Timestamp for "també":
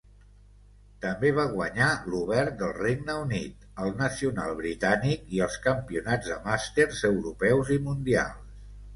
1.01-1.29